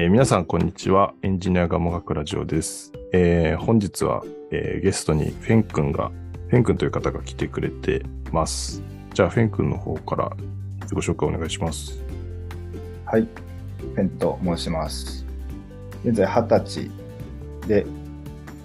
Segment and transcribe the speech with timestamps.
[0.00, 1.12] えー皆さん、こんにちは。
[1.22, 2.92] エンジニアがもがくラジオです。
[3.12, 6.12] えー本日は、えーゲストにフェン君が、
[6.50, 8.80] フェン君という方が来てくれてます。
[9.12, 10.30] じゃあ、フェン君の方から
[10.82, 12.00] 自己紹介お願いします。
[13.06, 13.26] はい、
[13.96, 15.26] ペンと申します。
[16.04, 16.90] 現在二十歳
[17.66, 17.84] で、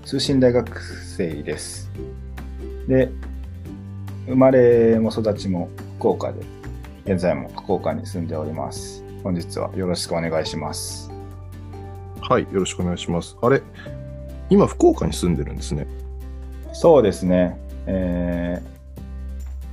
[0.06, 0.80] 通信大学
[1.18, 1.90] 生です。
[2.88, 3.10] で、
[4.28, 6.42] 生まれも育ちも福岡で、
[7.06, 9.04] 現在も福岡に住んでおります。
[9.24, 11.13] 本日はよろしくお願いします。
[12.30, 13.36] はい、よろしくお願いします。
[13.42, 13.62] あれ
[14.50, 15.88] 今、福岡に住んでるんですね。
[16.72, 18.74] そうですね、えー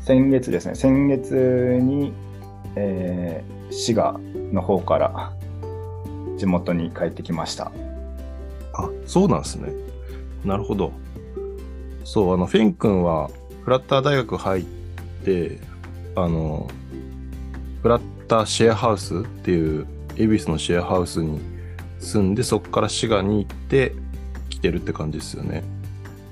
[0.02, 2.12] 先月ですね、先月に、
[2.76, 4.18] えー滋賀
[4.52, 5.32] の方から
[6.36, 7.70] 地元に帰ってきました。
[8.72, 9.72] あ、そうなんですね。
[10.44, 10.92] なるほど。
[12.02, 13.30] そう、あの、フェン君は、
[13.62, 14.64] フラッター大学入っ
[15.24, 15.60] て、
[16.16, 16.68] あの、
[17.82, 21.38] フラッターシェアハウスっていう、恵比寿のシェアハウスに
[22.00, 23.92] 住んで、そこから滋賀に行って、
[24.48, 25.62] 来てるって感じですよね。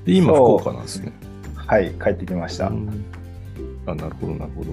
[0.04, 1.12] で、今、福岡なんですね。
[1.54, 2.68] はい、帰ってきました。
[2.68, 3.04] うん
[3.86, 4.70] あ、なるほど、なるほど。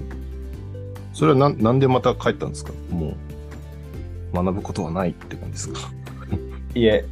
[1.14, 2.74] それはなんなんでまた帰ったんですか？
[2.90, 3.14] も
[4.34, 5.80] う、学ぶことはないって感じですか？
[6.76, 7.06] いえ、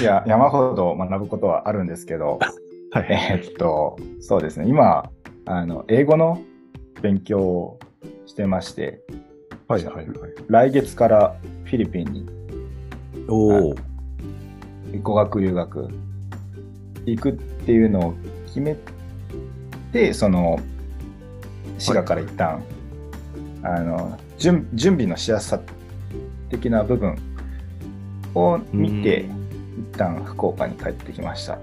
[0.00, 2.38] いや、山ほど学ぶことはあるんですけど、
[2.92, 3.06] はい。
[3.10, 5.10] えーっと、そうですね、今、
[5.46, 6.40] あの、英語の
[7.02, 7.78] 勉強を
[8.26, 9.00] してまして、
[9.66, 10.06] はい、はい、はい。
[10.48, 12.26] 来月からフィリピンに
[13.30, 13.74] おお。
[15.02, 15.88] 語学留学
[17.06, 18.14] 行くっていうのを
[18.46, 18.76] 決め
[19.92, 20.58] て、その、
[21.78, 22.62] 滋賀から一旦、
[23.62, 25.60] あの、準準備のしやすさ
[26.50, 27.16] 的な部分
[28.34, 29.26] を見て、
[29.92, 31.58] 一旦福岡に帰ってきました。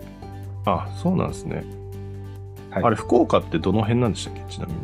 [0.66, 1.56] あ、そうなんですね。
[1.58, 4.54] はいあれ、福岡ってどの辺なんでしたっけ？
[4.54, 4.80] ちなみに。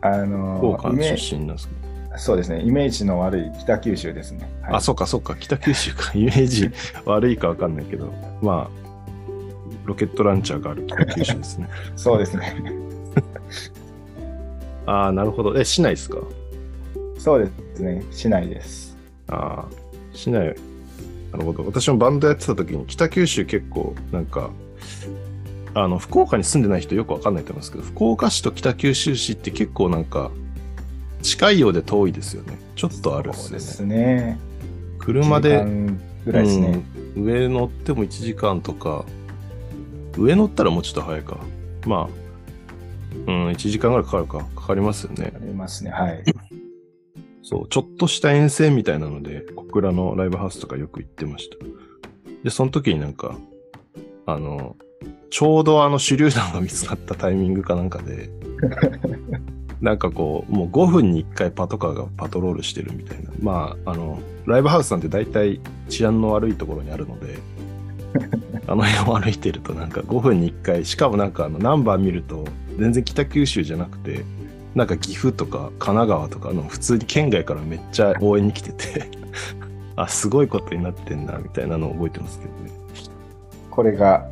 [0.00, 1.83] あの福岡出身なんですけど。
[2.16, 4.48] そうですね、イメージの悪い北九州ですね。
[4.62, 5.34] はいあ、そっかそっか。
[5.38, 6.12] 北九州か。
[6.16, 6.70] イメージ
[7.04, 8.12] 悪いかわかんないけど。
[8.40, 8.84] まあ、
[9.84, 11.68] ロケットランチャーがある北九州ですね。
[11.96, 12.54] そうですね。
[14.86, 15.58] ああ、なるほど。
[15.58, 16.18] え、市内ですか？
[17.18, 18.96] そうですね、市内です。
[19.28, 19.74] ああ、
[20.12, 20.54] 市内。
[21.32, 21.64] なるほど。
[21.64, 24.50] 私もバンドやってた時に北九州結構なんか、
[25.74, 30.30] あの、福岡に住んでない人よくわかんないと思いますけど、福岡市と北九州市って結構なんか、
[31.24, 32.58] 近いようで遠いですよね。
[32.76, 33.48] ちょっとあるっすよね。
[33.48, 34.38] そうですね。
[34.98, 36.66] 車で、1時間ぐらいですね。
[36.68, 39.04] うん上乗っても1時間とか、
[40.16, 41.38] 上乗ったらもうちょっと早いか。
[41.86, 42.08] まあ、
[43.26, 44.44] うん、1時間ぐらいかかるか。
[44.56, 45.38] かかりますよねあ。
[45.38, 46.24] りますね、はい。
[47.42, 51.56] そう、ちょっとした遠征みたいなので、小倉のライブハウスとかよく行ってました。
[52.42, 53.38] で、その時になんか、
[54.26, 54.76] あの、
[55.30, 58.30] ちょうどあの手榴弾が見つかったタイミングかなんかで、
[59.84, 63.30] なんかこう、もう5分に1回パトカーがパトロールしてるみたいな。
[63.42, 67.38] まあ、あの、ライブハウスなんて大体治安の悪いところにあるので、
[68.66, 72.46] あの辺を歩いてるとなんか5分に1回、しかもなんかあのナンバー見ると
[72.78, 74.24] 全然北九州じゃなくて、
[74.74, 79.10] なんか岐阜とか神奈川とかの普通に県外からめっちゃ応援に来てて、
[79.96, 82.70] あ、すごいことになってんな、みたいなのを覚えてますけどね。
[83.70, 84.26] これが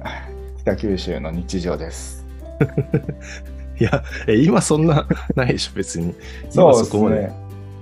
[0.63, 2.25] 北九州の日常です。
[3.83, 6.15] いや、え今そんな ないでしょ、別に。
[6.45, 7.23] 今そうですそこまで。
[7.23, 7.33] ね。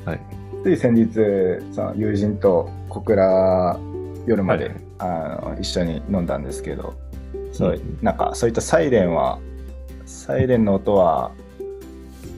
[0.07, 0.21] はい。
[0.63, 1.13] つい先日、
[1.75, 3.79] その友人と小倉
[4.27, 6.95] 夜まで、はいあの一緒に飲んだんですけど、
[7.53, 9.39] そううんなんかそういったサイレンは、
[10.05, 11.33] サイレンの音は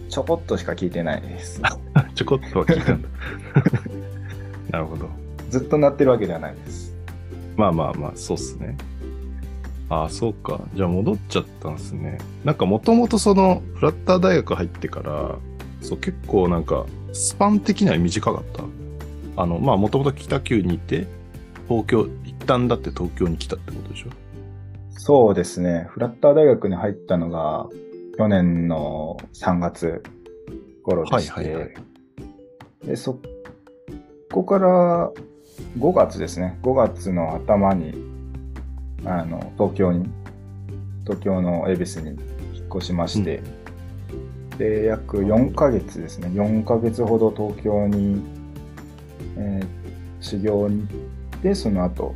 [0.08, 1.60] ちょこっとしか聞いてないです。
[2.14, 3.08] ちょこっとは聞いたんだ。
[4.70, 5.08] なるほど。
[5.50, 6.94] ずっと鳴ってるわけではないです。
[7.56, 8.76] まあまあまあ、そうっすね。
[9.92, 10.60] ああ、そうか。
[10.74, 12.16] じゃあ戻っちゃったんですね。
[12.44, 15.36] なんかもともとその、フラッター大学入ってから、
[15.82, 18.64] そう結構なんか、スパン的には短かった。
[19.42, 21.06] あの、まあもともと北九にいて、
[21.68, 24.08] 東京、一旦だって東京に来たってことでしょ？
[24.90, 25.86] そうですね。
[25.90, 27.68] フラッター大学に入ったのが
[28.16, 30.02] 去年の3月
[30.82, 31.74] 頃でして、はいはいはい
[32.84, 33.20] でそ
[34.32, 35.12] こから
[35.78, 36.58] 5月ですね。
[36.62, 38.11] 5月の頭に
[39.04, 40.08] あの東京に、
[41.04, 42.18] 東京の恵比寿に引っ
[42.76, 43.42] 越しまして、
[44.58, 46.28] で、約4ヶ月ですね。
[46.28, 48.22] 4ヶ月ほど東京に、
[49.36, 49.82] えー
[50.22, 52.14] 修行に行って、その後、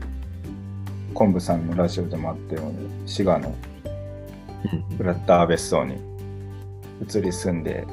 [1.12, 3.54] 昆布さんのラジオでもあったように、滋賀の
[4.96, 5.96] フラッター別荘に
[7.02, 7.84] 移り住んで、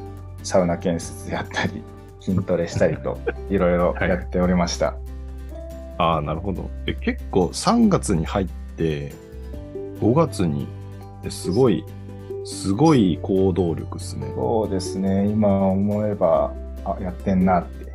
[0.43, 1.81] サウナ建設やったり、
[2.21, 3.17] 筋トレしたりと、
[3.49, 4.95] いろいろやっておりました。
[5.97, 6.69] ああ、なるほど。
[6.85, 10.67] え、結構3月に入って、5月に、
[11.23, 11.83] ですごい、
[12.45, 14.27] すごい行動力ですね。
[14.35, 16.53] そうですね、今思えば、
[16.85, 17.93] あ、やってんなって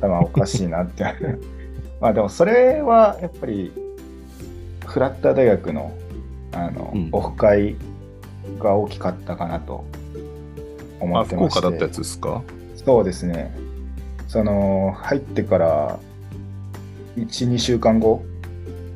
[0.00, 1.04] 頭おかしいなって。
[2.00, 3.72] まあでもそれはやっぱり、
[4.86, 5.92] フラッター大学の
[6.52, 7.76] あの、うんオフ会
[8.58, 9.84] が大きかったかなと
[11.00, 11.58] 思あ、ってまして。
[11.58, 12.42] 福岡だったやつですか？
[12.76, 13.54] そうですね。
[14.28, 15.98] その、入ってから、
[17.16, 18.22] 1、2週間後、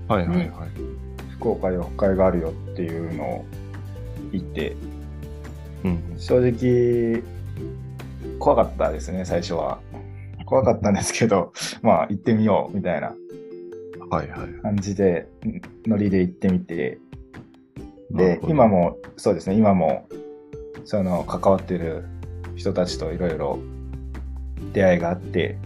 [0.09, 0.49] はいはいはい。
[1.43, 3.45] 福岡でオフ会があるよっていうのを
[4.31, 4.77] 言って、
[5.83, 6.15] うん。
[6.17, 7.25] 正直、
[8.39, 9.81] 怖かったですね、最初は。
[10.47, 11.53] 怖かったんですけど、
[11.83, 13.13] まあ、行ってみよう、みたいな
[14.09, 14.63] はいはい。
[14.63, 15.61] 感じで、ん
[15.91, 16.99] ノリで行ってみて、
[18.13, 20.07] で今も、そうですね、今も、
[20.85, 22.05] その、関わってる
[22.55, 23.59] 人たちといろいろ
[24.73, 25.59] 出会いがあって、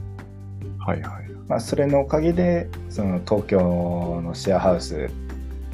[0.79, 1.31] はいはい。
[1.49, 5.11] まあ、それのおかげで、その、東京のシェアハウス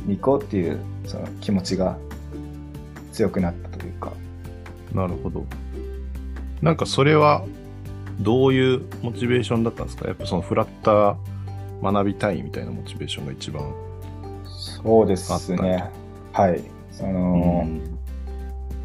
[0.06, 1.96] に行こうっていう、その気持ちが
[3.12, 4.12] 強くなったというか、
[4.94, 5.44] なるほど。
[6.60, 7.44] なんかそれは、
[8.20, 10.06] どういうモチベーションだったんですか？
[10.06, 13.62] やっぱそのフラッター学びたいみたいなモチベーションが一番。
[14.46, 15.90] そうですね。
[16.32, 16.62] はい。
[16.90, 17.99] その、うん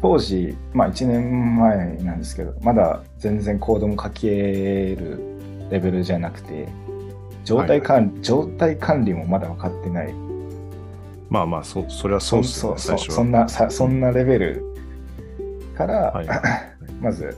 [0.00, 4.28] 当時、まあ1年前なんですけど、まだ全然コードも書け
[4.94, 5.20] る
[5.70, 6.68] レベルじゃなくて、
[7.44, 10.14] 状態管理、状態管理もまだ分かってない。
[11.30, 13.14] まあまあ、そ、それはそうですよね、そう最初は。
[13.16, 14.64] そんな、さそんなレベル
[15.76, 16.28] から、はい
[17.00, 17.36] まず、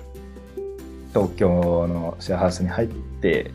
[1.13, 3.51] 東京のシェアハウスに入って、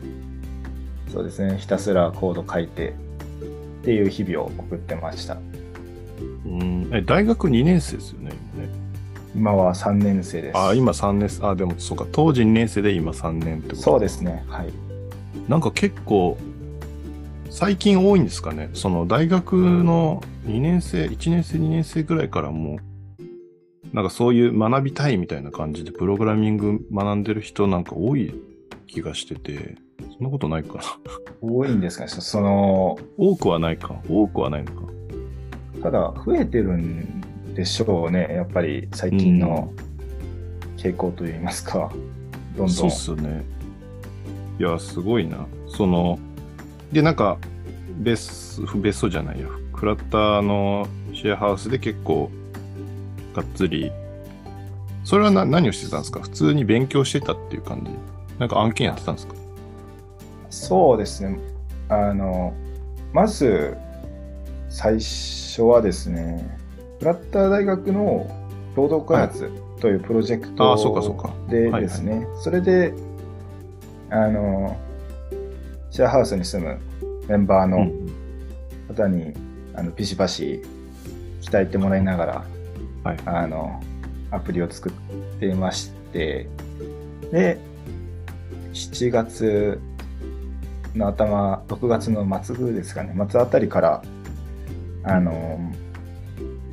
[1.12, 2.90] そうですね、ひたすらコード書いて
[3.82, 5.38] っていう日々を送ってました。
[6.44, 6.90] うん。
[6.92, 8.68] え、大学2年生ですよね、今ね。
[9.34, 10.58] 今は3年生です。
[10.58, 11.46] あ、今3年生。
[11.46, 14.72] あ、でもそうか、当時2年生で今3年ってことそうですね、はい。
[15.48, 16.36] なんか結構、
[17.58, 18.68] 最近多いんですかね。
[18.74, 22.76] その大学の2年生、1年生、2年生ぐらいからも
[23.22, 28.34] う、なんかそういう学びたいみたいな感じでプログラミング学んでる人なんか多い
[28.86, 29.76] 気がしてて、
[30.18, 30.82] そんなことないかな。
[31.40, 34.02] 多いんですかね、そその、多くはないか。
[34.06, 34.92] 多くはないのか。
[35.82, 37.22] ただ増えてるん
[37.54, 39.72] でしょうね、やっぱり最近の
[40.76, 41.90] 傾向といいますか、
[42.54, 42.68] どんどん。
[42.68, 43.46] そうっすよね。
[44.60, 45.46] いや、すごいな。
[45.68, 46.18] その、
[46.92, 47.38] で、なんか、
[47.98, 49.46] 別ス、別荘じゃないや。
[49.74, 52.30] フラッターのシェアハウスで結構、
[53.34, 53.92] がっつり、
[55.04, 56.20] それはな何をしてたんですか？
[56.20, 57.90] 普通に勉強してたっていう感じ？
[58.38, 59.34] なんか案件やってたんですか？
[60.50, 61.38] そうですね。
[61.88, 62.54] あの、
[63.12, 63.76] まず、
[64.68, 66.58] 最初はですね、
[66.98, 68.26] フラッター大学の
[68.74, 69.50] 共同開発
[69.80, 71.34] というプロジェクああそうかそうトか。
[71.48, 72.92] ではいですね、それで、
[74.10, 74.76] あの、
[75.96, 76.78] シェアハウスに住む
[77.26, 78.06] メンバーのうん。
[78.94, 79.32] 方に、
[79.74, 80.60] あのビシバシ
[81.40, 82.44] 鍛えてもらいながら、
[83.02, 83.18] はい。
[83.24, 83.82] あの、
[84.30, 84.92] アプリを作っ
[85.40, 86.48] ていまして、
[87.32, 87.58] で、
[88.74, 89.80] 7月
[90.94, 94.02] の頭、6月の末ですかね、末あたりから、
[95.02, 95.58] あの、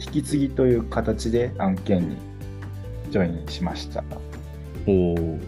[0.06, 2.18] 引き継ぎという形で案件に
[3.10, 4.04] ジョインしました。
[4.86, 5.40] おお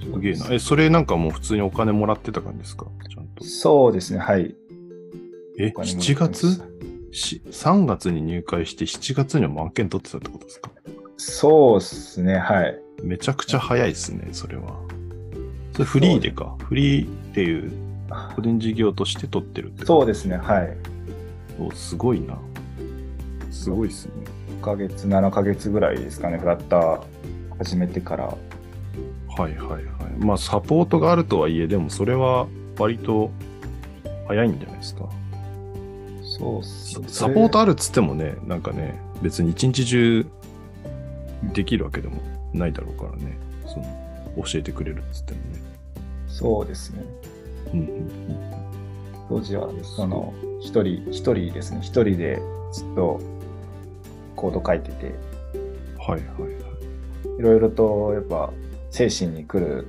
[0.00, 0.46] すげえな。
[0.50, 2.86] え、それなんかもう普通にお金もらってた感じですか？
[3.08, 3.44] ちゃんと。
[3.44, 4.54] そうですね、はい。
[5.58, 6.70] え、お金も7らってます月？
[7.12, 10.70] し ?3 月に入会して7月にはもう案件取ってたってことですか？
[11.16, 12.78] そうですね、はい。
[13.02, 14.80] めちゃくちゃ早いですね、それは。
[15.72, 16.56] それフリーでか？
[16.62, 17.72] フリーっていう
[18.34, 20.76] 個人事業として取ってるってそうですね、はい。
[21.58, 22.38] おすごいな。
[23.50, 24.12] すごいですね。
[24.60, 27.00] 5ヶ月、7ヶ月ぐらいですかね、フラッター
[27.58, 28.34] 始めてから。
[29.38, 29.84] はいはいはい。
[30.18, 32.46] まあサポートがあるとはいえ、でもそれは
[32.78, 33.30] 割と
[34.28, 35.08] 早いんじゃないですか。
[36.22, 40.26] そうっすサポートあるっつってもね、なんかね、別に一日中
[41.52, 42.22] できるわけでも
[42.52, 43.38] ないだろうからね。
[43.66, 43.84] その
[44.44, 45.44] 教えてくれるっつってもね。
[46.28, 47.04] そうですね。
[47.74, 48.60] うんうん
[49.30, 53.20] 当時は、その、一人、一人ですね、一人でずっと
[54.34, 55.14] コード書いてて、
[55.54, 55.98] うん。
[55.98, 57.38] はいはいはい。
[57.38, 58.50] いろいろと、やっぱ、
[58.90, 59.86] 精神に来る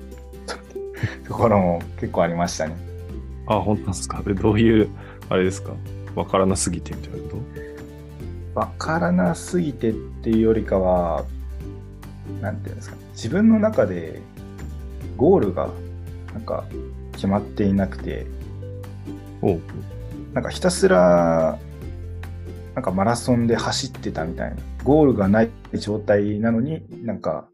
[1.27, 2.75] ところも結構ありましたね。
[3.47, 4.21] あ、本当ですか？
[4.23, 4.89] で、どういう、
[5.29, 5.73] あれですか？
[6.15, 7.37] わからなすぎてみたいなこ
[8.53, 8.59] と？
[8.59, 11.25] わからなすぎてっていうよりかは、
[12.41, 14.21] なんていうんですか、自分の中で
[15.17, 15.69] ゴールが、
[16.33, 16.63] なんか、
[17.13, 18.25] 決まっていなくて、
[19.41, 19.59] おう
[20.33, 21.57] なんかひたすら、
[22.75, 24.57] なんかマラソンで走ってたみたいな。
[24.83, 27.47] ゴールがない状態なのに、なんか、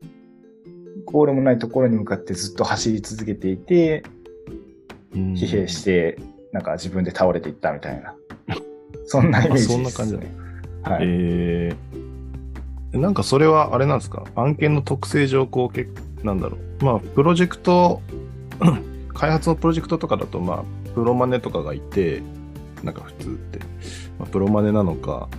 [1.12, 4.04] ゴールもないところに向かってずっと走り続けていて、
[5.16, 6.20] うん疲弊して、
[6.52, 8.14] なんか自分で倒れていったみたいな。
[9.08, 9.86] そんなイメージです、ね。
[9.86, 10.36] あそんな感じだね。
[10.84, 11.06] はい。
[11.08, 14.26] えー、なんかそれはあれなんですか？
[14.36, 15.88] 案件の特性上、こう、け
[16.24, 16.86] なんだろう。
[16.86, 18.02] まあ、プロジェクト
[19.16, 22.22] 開発のプロジェクトとかだと、まあ、プロマネとかがいて、
[22.84, 23.60] なんか普通って、
[24.20, 25.30] まあ、プロマネなのか、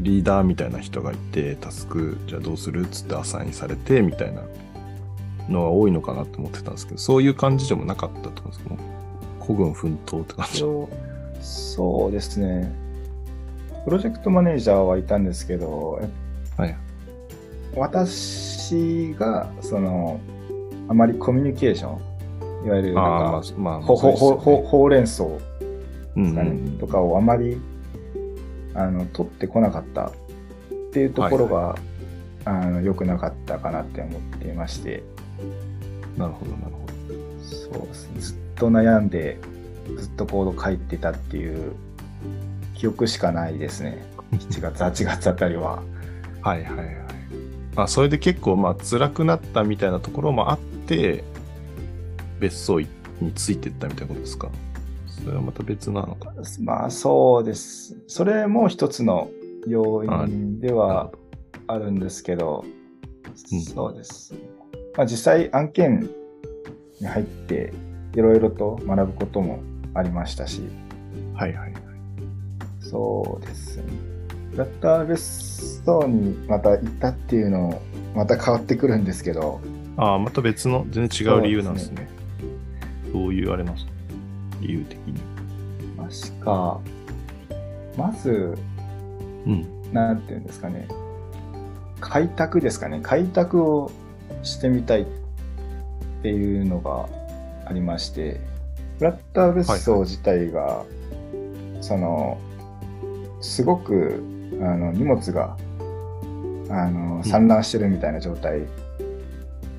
[0.00, 2.82] リーダーみたいな人がいて、タスク、じゃあどうする？
[2.82, 4.42] っつってアサインされて、みたいな
[5.48, 8.74] のが多いのかなと思ってたんですけど、そういう感じでもなかったってことですか？
[9.40, 10.60] 孤軍奮闘って感じ。
[11.40, 12.72] そうですね。
[13.84, 16.00] プロジェクトマネージャーはいたんですけど、
[16.56, 16.76] はい。
[17.74, 20.20] 私が、その、
[20.88, 23.00] あまりコミュニケーション、いわゆるな
[23.38, 27.60] んか、、まあ、ほほほほほほうれん草うんですかね、うんとかをあまり
[28.74, 30.12] あの取ってこなかったっ
[30.92, 31.76] ていうところが、
[32.44, 35.02] あの良くなかったかなって思っていまして、
[36.18, 36.78] なるほど、なるほ
[37.42, 39.38] そうですね、ずっと悩んで、
[39.98, 41.72] ずっとコード書いてたっていう
[42.74, 44.04] 記憶しかないですね。
[44.32, 45.82] 7月、8月あたりは。
[46.42, 46.42] ど。
[46.50, 46.86] はいはいはい。
[47.74, 51.24] まあ、それで結構、まあ、辛くなったみたいなところもあって、
[52.40, 52.86] 別荘に
[53.34, 54.48] ついてったみたいなことですか？
[55.06, 56.32] それはまた別なのか？
[56.60, 57.96] まあそうです。
[58.06, 59.30] それも一つの
[59.66, 61.10] 要因では
[61.66, 62.64] あるんですけど、
[63.52, 64.34] うんそうです。
[64.98, 66.10] まあ、実際案件
[67.00, 67.72] に入って
[68.14, 69.60] いろいろと学ぶことも
[69.94, 70.60] ありましたし、
[71.34, 71.72] はいはい。
[72.80, 73.84] そうですね。
[74.50, 77.82] フラッター別荘にまた行ったっていうのも
[78.16, 79.60] また変わってくるんですけど、
[79.96, 82.08] ああ、また別の、全然違う理由なんですね。
[83.12, 83.92] どういうあれなんですか？
[84.62, 85.14] 理由的に。
[85.96, 86.80] 確か、
[87.96, 88.58] まず、
[89.46, 89.64] うん。
[89.92, 90.88] なんていうんですかね、
[92.00, 93.92] 開拓ですかね、開拓を
[94.42, 95.06] してみたいっ
[96.22, 97.08] ていうのが
[97.66, 98.40] ありまして、
[98.98, 100.84] フラッター別荘自体が、
[101.80, 102.38] その、
[103.40, 104.22] すごく
[104.60, 105.56] あの荷物が
[106.70, 108.60] あの散乱してるみたいな状態、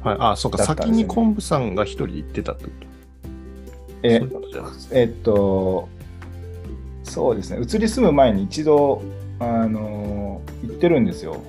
[0.02, 0.18] はい。
[0.18, 0.64] ああ、そうか。
[0.64, 2.88] 先に昆布さんが一人で行ってたってこと？
[4.04, 4.22] え
[4.92, 5.90] えっと、
[7.04, 9.02] そうですね、移り住む前に一度、
[9.40, 11.42] あの行ってるんですよ。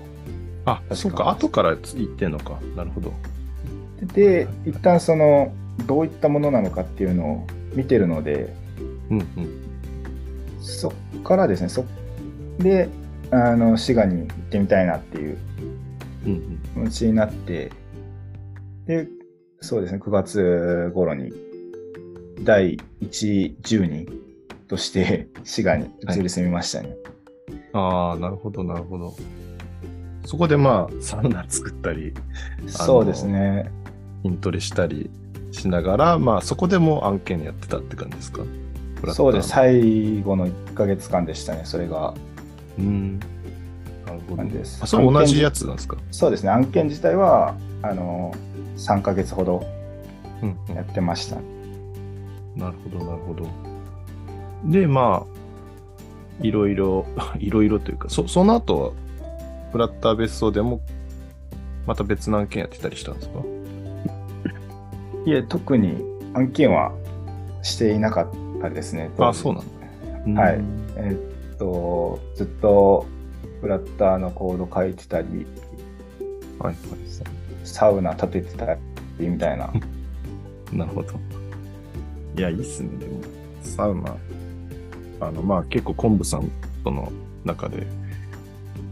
[0.70, 1.30] あ、かそうか。
[1.30, 2.58] 後から行ってんのか。
[2.76, 3.12] なるほど。
[4.14, 5.52] で、一旦その、
[5.86, 8.54] どういったものなのかっていうのを見てるので、
[9.10, 9.26] うんうん。
[10.60, 11.84] そっからですね、そ
[12.58, 12.88] で、
[13.30, 15.38] あの、滋賀に行ってみたいなっていう
[16.26, 16.58] うんうん。
[16.74, 17.72] 気持ちになって、
[18.86, 19.08] で、
[19.60, 21.32] そうですね、9月頃に、
[22.42, 24.06] 第1住人
[24.66, 26.96] として滋賀に移り住みましたね。
[27.72, 29.14] ああ、なるほど、なるほど。
[30.24, 32.12] そこでまあ、サウナ作ったり、
[32.66, 33.70] そうですね。
[34.24, 35.10] 筋トレしたり
[35.50, 38.42] しながら、まあ、そこでも案件やってたって感じですか？
[39.14, 39.46] そうです。
[39.46, 39.48] い。
[39.48, 42.14] 最後の1ヶ月間でしたね、それが。
[42.78, 43.18] うん。
[43.18, 44.44] なるほど。
[44.44, 45.96] ですあ、それ同じやつなんですか？
[46.10, 48.34] そうですね、案件自体は、あの、
[48.76, 49.64] 3ヶ月ほど
[50.42, 51.36] うん、うんやってました。
[52.56, 53.46] なるほど、なるほど。
[54.66, 55.40] で、まあ、
[56.42, 57.06] いろいろ、
[57.40, 58.90] いろいろというか、そその後は、
[59.72, 60.80] フラッター別荘でも、
[61.86, 63.40] また別の案件やってたりしたんですか？
[65.26, 65.96] いえ、特に
[66.34, 66.92] 案件は
[67.62, 68.28] していなかっ
[68.62, 69.10] たですね。
[69.18, 70.42] あ、そうなんだ。
[70.42, 73.06] はいうんえーっと、ずっと
[73.60, 75.46] フラッターのコード書いてたり、
[76.58, 76.74] はい、
[77.64, 78.80] サウナ立ててたり
[79.28, 79.64] みたいな。
[79.66, 79.74] は
[80.72, 80.76] い。
[80.76, 81.08] なるほど。
[82.36, 83.20] いや、いいっすね、でも。
[83.62, 84.14] サウナ、
[85.20, 86.50] あの、まあ結構昆布さん
[86.84, 87.10] との
[87.44, 87.86] 中で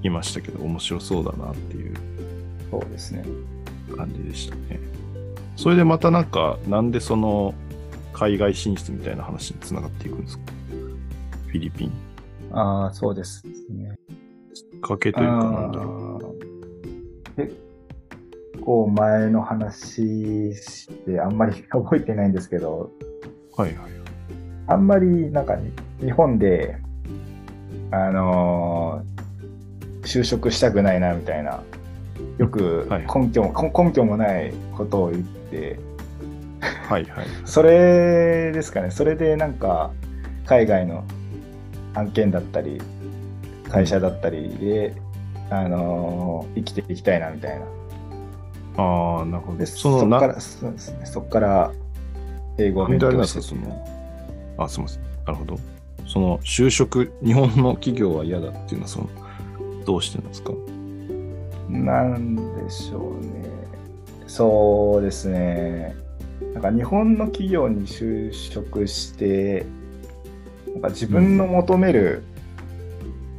[0.02, 1.94] いましたけど、面白そうだなっていう
[2.70, 3.24] そうですね。
[3.96, 4.78] 感じでしたね。
[5.56, 7.54] それでまたなんか、なんでその、
[8.12, 10.44] 海外進出みたいな話につながっていくんですか？
[11.46, 11.92] フィリピン。
[12.52, 13.94] ああ、そうですね。
[14.54, 16.36] きっかけというか、なんだろ
[17.36, 17.36] う。
[17.36, 17.56] 結
[18.60, 22.90] 構前の話して、あんまり覚えてないんですけど、
[23.56, 23.90] はいはい。
[24.66, 25.56] あんまりなんか
[26.00, 26.76] 日本で、
[27.90, 29.17] あのー
[30.08, 31.62] 就職したくないなみたいな、
[32.38, 35.78] よくはい根拠も、根根拠もないことを言って、
[36.60, 37.26] はいはい。
[37.44, 39.90] それですかね、それでなんか
[40.46, 41.04] 海外の
[41.94, 42.80] 案件だったり、
[43.70, 44.94] 会社だったりで、
[45.50, 47.66] あのー生きていきたいなみたいな。
[48.82, 49.58] ああ、なるほど。
[49.58, 51.70] でその、な、そっから、そうですね、そっから
[52.56, 53.86] 英語を勉強してその、
[54.56, 55.02] あ、すみません。
[55.02, 55.58] なるほど。
[56.06, 59.08] その、就職、日本の企業は嫌だっていうのは、その、
[59.88, 60.52] どうしてですか？
[61.70, 63.48] なんでしょうね。
[64.26, 65.96] そうですね。
[66.52, 69.64] なんか日本の企業に就職して、
[70.74, 72.22] なんか自分の求める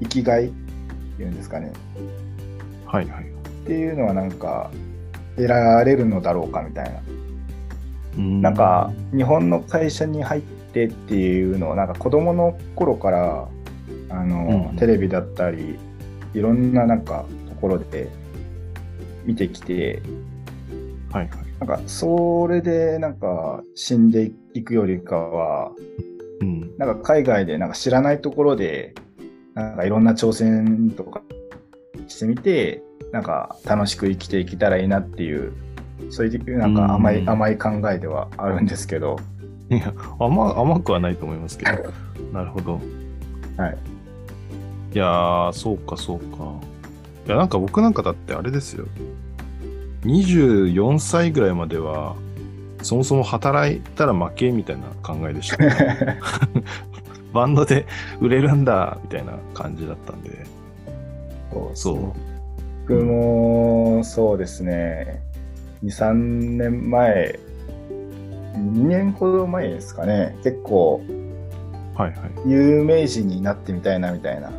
[0.02, 0.50] 生きがいっ
[1.18, 1.72] ていうんですかね。
[2.88, 3.26] はいはい。
[3.26, 3.26] っ
[3.68, 4.72] ていうのはなんか
[5.36, 6.92] 得られるのだろうかみたい
[8.18, 8.24] な。
[8.42, 13.48] なんか日本の会社に入ってっていうのをなんか子供の頃から
[14.10, 15.78] あの、うんテレビだったり
[16.34, 18.10] いろんななんかところで
[19.26, 20.02] 見てきて
[21.12, 21.38] はいはい。
[21.60, 25.72] なんかそれでなんか死んでいくよりかは
[26.42, 26.78] うん。
[26.78, 28.94] なんか海外でなんか知らないところで
[29.54, 31.22] なんかいろんな挑戦とか
[32.08, 32.82] してみて
[33.12, 35.54] なんか楽しく生きていけたらいいなっていう
[36.10, 39.18] そういうなんか甘い、うん甘い考えではあるんですけど、
[39.70, 41.72] いや、甘甘くはないと思いますけど。
[42.32, 42.80] なるほど。
[43.58, 43.78] はい。
[44.94, 46.54] いやー、そうか、そうか。
[47.28, 48.86] いや、なんか僕なんかだってあれですよ。
[50.04, 52.16] 24歳ぐらいまでは、
[52.82, 55.58] そもそも働いたら負けみたいな考えでした。
[57.34, 57.86] バンドで
[58.20, 60.46] 売れるんだ、みたいな感じだったんで。
[61.74, 62.30] そう。
[62.90, 65.22] 僕もそうですね
[65.84, 67.40] 23年前
[68.54, 71.02] 2年ほど前ですかね結構
[71.94, 72.16] はいは
[72.46, 72.50] い。
[72.50, 74.52] 有名人になってみたいなみたいな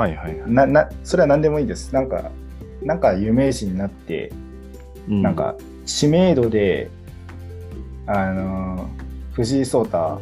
[0.00, 0.50] はいはいはい。
[0.50, 2.30] ななそれは何でもいいですなんか
[2.82, 4.32] なんか有名人になって、
[5.08, 6.90] うなん、か知名度で
[8.06, 8.88] あの
[9.32, 10.20] 藤井聡太は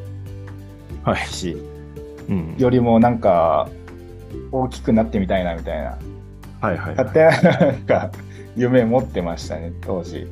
[1.15, 1.57] い。
[2.29, 2.57] うん。
[2.59, 3.69] よりもなんか
[4.51, 5.99] 大きくなってみたいなみたいな
[6.61, 8.11] はいはい、勝手ななんか
[8.57, 10.27] 夢持ってましたね当時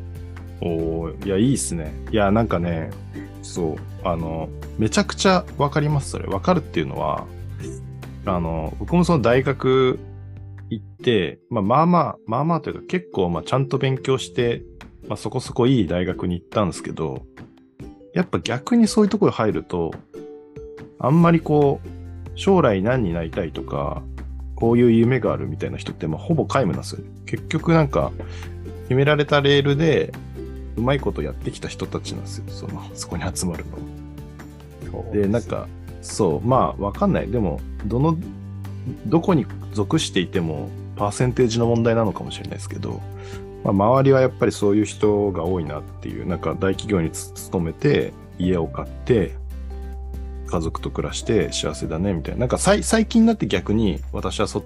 [0.61, 1.93] おーいや、いいっすね。
[2.11, 2.91] いや、なんかね、
[3.43, 4.49] そう、あの、
[4.79, 6.27] めちゃくちゃわかります、それ。
[6.27, 7.27] わかるっていうのは、
[8.27, 9.99] あの、僕もその大学
[10.69, 14.63] 行って、まあまあまあ、まあまあというか結構、まあちゃんと勉強して、
[15.09, 17.23] まあそこそこいい大学に行ったんですけど、
[18.15, 19.93] やっぱ逆にそういうところに入ると、
[20.99, 21.89] あんまりこう、
[22.35, 24.03] 将来何になりたいとか、
[24.57, 27.11] こういう夢があるみたいな人って、まあほぼ皆無なんですよね。
[27.27, 28.11] 結局なんか、
[28.85, 30.13] 決められたレールで、
[30.77, 32.45] うまいことやってきた人たちなんですよ。
[32.49, 33.65] その、そこに集まる
[34.93, 35.13] の。
[35.13, 35.69] で、なんか、
[36.07, 37.29] そう、まあ、わかんない。
[37.29, 38.17] でも、どの、
[39.07, 43.01] どこに属していても、パーセンテージの問題なのかもしれないですけど、
[43.65, 49.35] まあ、周りはやっぱりそういう人が多いなっていう、なんか大企業に勤めて、家を買って、
[50.47, 52.41] 家族と暮らして幸せだね、みたいな。
[52.41, 54.65] なんか最近になって逆に、私はそ、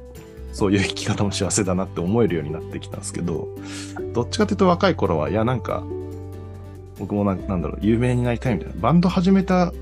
[0.52, 3.48] そういう生き方も幸せだなって思えるようになってきたんですけど、
[4.12, 5.82] どっちかというと若い頃は、いや、なんか、
[6.98, 8.74] 僕もなんだろう、有名になりたいみたいな。
[8.80, 9.72] バンド始めた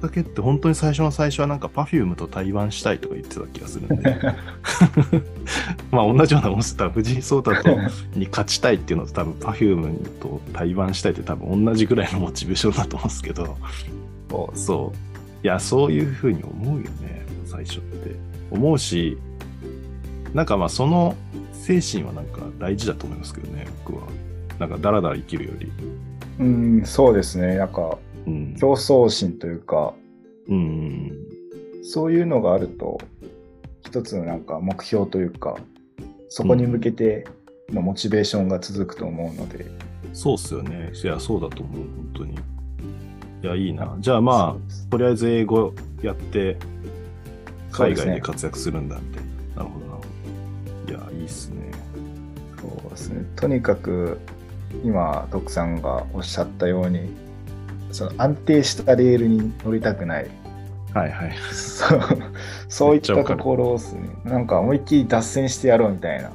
[0.00, 4.16] だけって本当に最初の最初はなんか Perfume と対バンしたいとか言ってた気がするんで。
[5.90, 7.70] まあ同じようなもんしてたら藤井聡太と
[8.14, 13.56] に勝ちたいっていうのと多分 Perfume と対バンしたいって多分同じぐらいのモチベーションだと思うんですけど、
[14.30, 15.44] そうそう。
[15.44, 18.16] いや、そういうふうに思うよね、最初って。
[18.50, 19.16] 思うし、
[20.34, 21.16] なんかまあその
[21.52, 24.04] 精神はなんか大事だと思いますけどね、僕は。
[24.58, 25.70] なんかダラダラ生きるより。
[26.38, 28.56] うんそうですねなんかうん。
[28.58, 29.94] 競争心というか
[30.48, 31.12] うん。
[31.82, 32.98] そういうのがあると
[33.82, 35.56] 一つのなんか目標というか
[36.28, 37.26] そこに向けて
[37.70, 39.66] のモチベーションが続くと思うので、
[40.12, 40.92] そうっすよね。
[40.94, 42.34] いや、そうだと思う、本当に。
[42.34, 42.36] い
[43.42, 43.96] や、いいな。
[43.98, 46.56] じゃあまあ、とりあえず英語やって、
[47.70, 49.24] 海外で活躍するんだ、みたい
[49.56, 49.62] な。
[49.62, 50.02] なるほど、なるほ
[50.86, 50.92] ど。
[50.92, 51.66] いや、いいっすね。
[52.58, 54.18] そうですねとにかく
[54.82, 57.10] 今徳さんがおっしゃったように
[57.96, 60.30] その安定したレールに乗りたくない
[60.92, 61.32] はいはい。
[61.52, 62.00] そう
[62.68, 66.30] そういったところですねなんか思いっきり脱線してやろうみたいな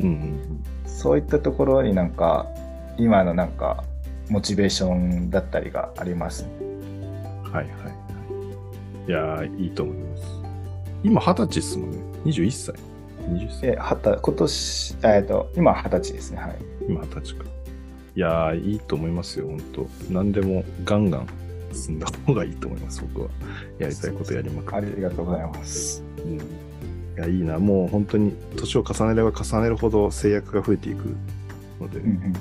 [0.00, 2.46] うんうんそういったところになんか
[2.98, 3.84] 今のなんか
[4.28, 7.42] モチベーションだったりがありますねうん。
[7.42, 9.08] はいはいはい。
[9.08, 10.24] いやー、いいと思います。
[11.02, 11.98] 今、二十歳っすもんね。
[12.24, 12.74] 21歳。
[13.30, 13.60] 20歳。
[13.62, 16.56] ではた今年えっと今二十歳ですねはい
[16.88, 17.44] 今、二十歳か。
[18.14, 21.26] いやー、いいと思いますよ、本当何でもガンガン
[21.72, 23.28] 進んだ方がいいと思います、僕は。
[23.78, 24.76] やりたいことやりまくって。
[24.76, 26.40] ありがとうございますうん、い
[27.16, 27.58] や、いいな。
[27.58, 31.14] もう本当に年を重ねれば重ねるほど制約が増えていく
[31.80, 32.32] ので、うんうんうん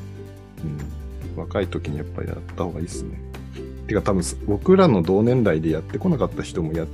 [1.35, 3.19] 若い時にやっぱりやった方がいいですね。
[3.87, 6.85] てか多分僕らの同年代でやってこなかった人もや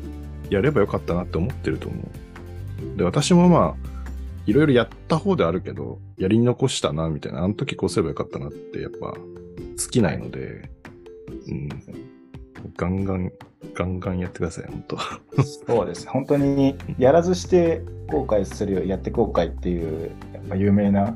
[0.49, 1.97] やればよかったなって思ってると思
[2.95, 2.97] う。
[2.97, 3.96] で、私もまあ、
[4.47, 9.13] いろいろやった方であるけど、やり残したな、みたいな、あの時こうすればよかったなってやっぱ
[9.75, 10.69] 尽きないので、
[11.49, 11.69] うん。
[12.77, 13.31] ガンガン、
[13.73, 14.97] ガンガンやってください、本当
[15.67, 21.15] そうです本当にやらずして後悔するよやって後悔っていうやっぱ有名な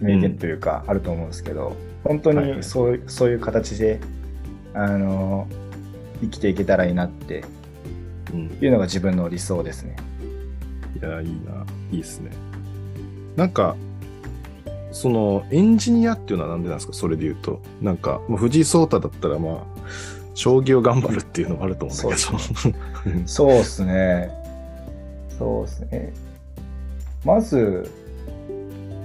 [0.00, 4.00] 名言というかあると思うんですけど、本当はいはいにそう,、そういう形で
[4.74, 5.46] あの
[6.22, 7.44] 生きていけたらいいなって
[8.32, 8.58] うん。
[8.60, 9.96] いうのが自分の理想ですね。
[11.00, 11.64] いや、いいな。
[11.90, 12.30] いいですね。
[13.36, 13.76] なんか、
[14.92, 16.92] そのエンジニアっていうのはなんでなんですか？
[16.92, 17.60] それで言うと。
[17.80, 19.64] なんか、まあ藤井聡太だったらまあ、
[20.34, 22.22] 将棋を頑張るっていうのもあると思うんだけ
[23.10, 23.18] ど。
[23.26, 24.30] そうっすね。
[25.38, 26.12] そうっすね。
[27.24, 27.90] まず、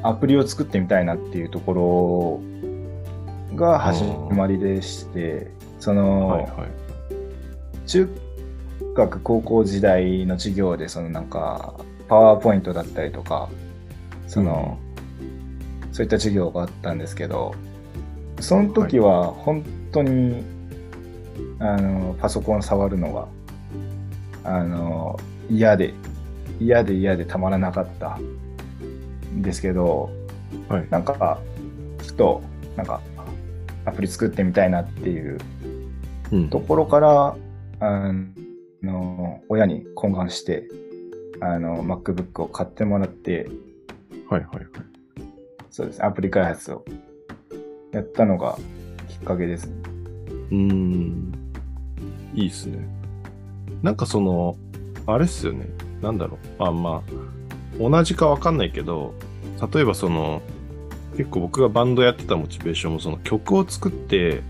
[0.04, 2.41] アプリを作ってみたいなっていうとこ
[3.52, 6.52] ろが始まりでして、その、はいはい。
[7.88, 8.10] 中
[8.98, 11.74] 学高校時代の授業でそのなんか
[12.10, 13.50] パワーポイントだったりとか
[14.28, 14.78] その、
[15.94, 17.56] そういった授業があったんですけど
[18.42, 20.44] その時は本当に、
[21.60, 23.28] あのパソコン触るのが
[24.44, 25.94] あの嫌で
[26.60, 28.18] 嫌で嫌でたまらなかった
[29.34, 30.10] んですけど
[30.68, 30.88] はい。
[30.90, 31.40] なんか
[32.00, 32.42] ふと
[32.76, 33.02] なんか
[33.86, 35.38] アプリ作ってみたいなっていう
[36.32, 36.50] うん。
[36.50, 37.36] ところから、
[37.80, 38.14] あ
[38.84, 40.68] の、親に懇願して、
[41.40, 43.50] あの、MacBook を買ってもらって、
[44.30, 44.68] はいはいはい。
[45.70, 46.84] そうです、アプリ開発を
[47.92, 48.58] やったのが
[49.08, 49.76] きっかけですね。
[50.52, 51.34] うーん。
[52.34, 52.88] いいっすね。
[53.82, 54.58] なんかその、
[55.06, 55.68] あれっすよね。
[56.02, 56.63] なんだろう。
[56.63, 59.13] あ、まあ、同じかわかんないけど、
[59.74, 60.42] 例えばその、
[61.16, 64.42] 結構僕がバンドやってたモチベーションもその曲を作って、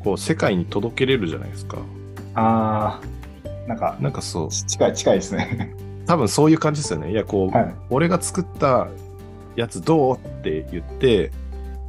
[0.00, 1.78] こう世界に届けれるじゃないですか。
[2.34, 5.74] あー、なんか、なんかそう、近い、近いですね。
[6.06, 7.12] 多分そういう感じですよね。
[7.12, 7.74] いや、こう、はい。
[7.90, 8.88] 俺が作った
[9.56, 11.30] やつどうって言って、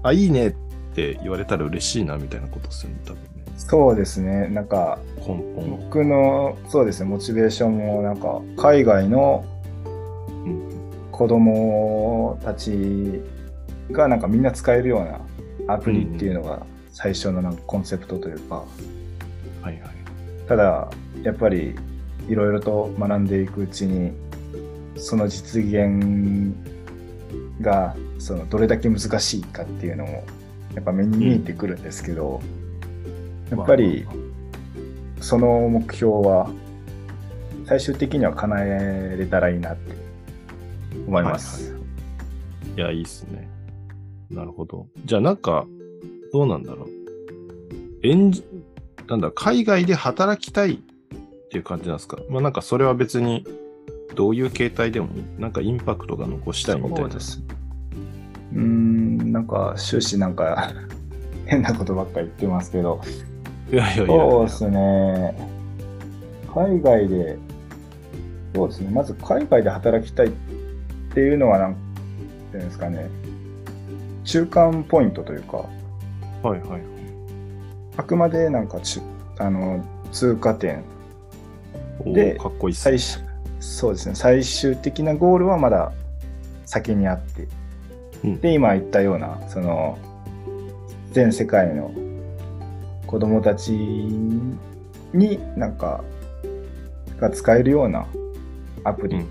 [0.03, 0.51] あ、いいねっ
[0.93, 3.29] て言われたら嬉しいなみたいなことですよね、多分ね。
[3.57, 4.47] そうですね。
[4.49, 5.77] なんか、根本を。
[5.83, 9.45] 僕の、そうですね、モチベーションも、なんか、海外の
[10.45, 10.69] うん
[11.11, 13.21] 子供たち
[13.91, 14.99] が、なんかみんな使えるよ
[15.67, 18.63] うなアプリっていうのが、最初のなんかコンセプトというか、は
[19.65, 19.81] いはい。
[20.47, 20.89] ただ
[21.23, 21.75] やっぱり
[22.27, 24.11] いろいろと学んでいくうちに
[24.95, 26.53] その実現
[27.61, 30.23] がそのどれだけ難しいかっていうのも
[30.75, 32.41] やっぱ目に見えてくるんですけど、
[33.51, 34.05] やっぱり
[35.21, 36.49] その目標は
[37.65, 39.93] 最終的には叶えれたらいいなって
[41.07, 41.65] 思います。
[41.65, 41.83] はいはい
[42.75, 43.47] いや、いいっすね。
[44.31, 44.87] なるほど。
[45.05, 45.67] じゃあなんか、
[46.31, 46.89] どうなんだろう。
[48.01, 48.43] エンジ、
[49.07, 50.77] なんだ、海外で働きたいっ
[51.49, 52.17] ていう感じなんですか？
[52.29, 53.45] まあなんかそれは別に、
[54.15, 55.07] どういう形態でも。
[55.39, 56.97] なんかインパクトが残したいみたいな。
[56.97, 57.41] そうです。
[58.53, 60.71] うーん、なんか終始なんか
[61.47, 63.01] 変なことばっかり言ってますけど、
[63.71, 65.49] いやいやいやそうですね。
[66.53, 67.37] 海外で、
[68.55, 68.89] そうですね。
[68.91, 70.31] まず海外で働きたいっ
[71.13, 71.75] ていうのは、なん
[72.51, 73.09] ていうんですかね。
[74.23, 75.57] 中間ポイントというか、
[76.43, 76.81] はいはい。
[77.97, 79.01] あくまでなんかち
[79.37, 80.83] あの通過点、
[82.05, 82.99] でかっこいい最。
[82.99, 83.21] 終
[83.59, 84.15] そうですね。
[84.15, 85.93] 最終的なゴールはまだ
[86.65, 87.47] 先にあって、
[88.23, 89.97] うんで、今言ったような、その、
[91.11, 91.91] 全世界の
[93.07, 96.03] 子供たちになんか、
[97.19, 98.05] が使えるような
[98.83, 99.27] アプリうん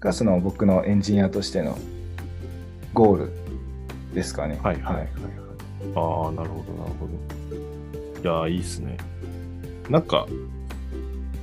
[0.00, 1.78] が、その僕のエンジニアとしての
[2.92, 3.32] ゴール
[4.14, 4.58] ですかね。
[4.62, 5.08] はいはいはいはい。
[5.94, 8.22] ああ、なるほどなるほど。
[8.22, 8.96] いやー、いいっすね。
[9.88, 10.26] なんか、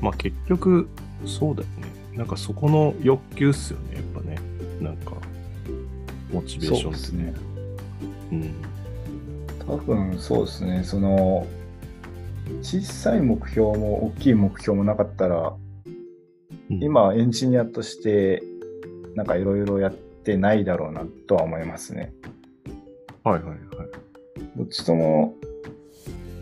[0.01, 0.87] まあ結局、
[1.25, 1.87] そうだよね。
[2.15, 4.37] なんかそこの欲求っすよね、やっぱね。
[4.81, 5.13] なんか、
[6.31, 7.23] モチベーションってね。
[7.23, 7.33] ね。
[8.31, 8.53] うん。
[9.67, 10.83] 多分そうですね。
[10.83, 11.45] その、
[12.61, 15.53] 小さい目標も大きい目標もなかったら、
[16.69, 18.43] うん、今エンジニアとして
[19.15, 22.13] なんかいろいろやってないだろうなとは思いますね。
[23.23, 23.59] はいはいはい。
[24.55, 25.35] どっちとも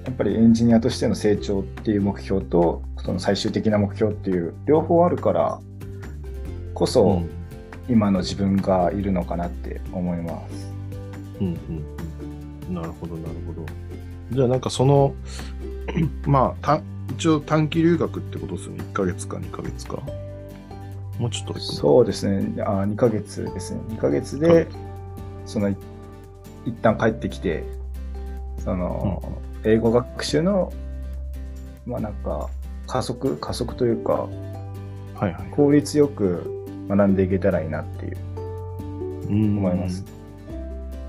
[0.06, 5.60] やっぱりエンジニアとしての成長っていう目標とその最終的な目標っていう両方あるから
[6.74, 7.38] こそうん
[7.90, 10.74] 今の自分がいるのかなって思います。
[11.40, 11.86] うんうん
[12.68, 12.76] うん。
[12.76, 13.66] なるほど、なるほど。
[14.32, 15.14] じゃあなんかその、
[16.28, 18.84] まあ、た一応短期留学ってことですよね。
[18.92, 20.02] 1ヶ月か2ヶ月か。
[21.18, 22.62] もうちょっとそうですね。
[22.62, 23.82] あ2ヶ月ですね。
[23.90, 24.68] 2ヶ月で
[25.46, 25.76] そのい
[26.66, 27.64] 一旦帰ってきて
[28.68, 29.24] その、
[29.64, 30.74] 英語学習の
[31.86, 32.50] まあなんか
[32.86, 34.30] 加速加速というかは
[35.22, 35.34] いはい。
[35.52, 38.18] 効率よく学んでいけたらいいなっていう
[39.30, 40.04] うん思います。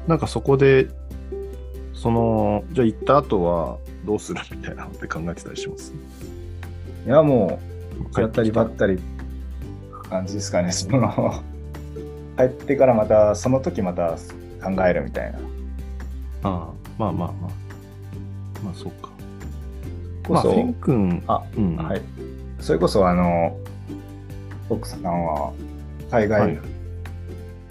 [0.07, 0.87] なんかそこで、
[1.94, 5.92] その、じゃあ行った後はどうするみたいなのって考えてたりします？
[7.07, 7.59] いやも
[8.09, 9.01] う帰やったりばきったり
[10.09, 10.71] 感じですかね。
[10.71, 11.42] その
[12.37, 14.16] 帰ってからまたその時また
[14.62, 15.38] 考えるみたいな。
[16.44, 17.51] ああ、まあまあまあ。
[18.65, 19.11] まあそうか。
[20.29, 21.77] まあ、フェン君、あ、うん。
[21.77, 22.03] はい。
[22.61, 23.57] それこそあの
[24.69, 25.53] 奥さんは
[26.11, 26.59] 海はい外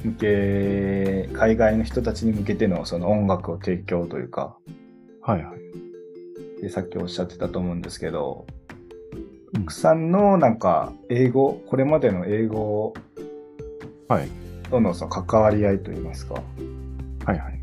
[0.04, 4.58] 向け、海外の人たちに向けてのその音楽を提供というか、
[5.22, 5.54] はいは
[6.60, 6.62] い。
[6.62, 8.58] でさっきおっしゃってたと思うんですけど、うん
[9.56, 12.94] 奥さんのなんか英語、これまでの英語
[14.08, 14.30] はい。
[14.70, 16.38] とのその関わり合いといいますか、っ
[17.26, 17.57] はいはい。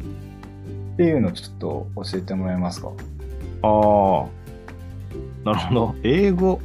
[0.96, 2.88] ていうのをちょっと教えてもらえますか？
[3.62, 4.26] ああ。
[5.44, 5.94] なるほど。
[6.02, 6.60] 英語。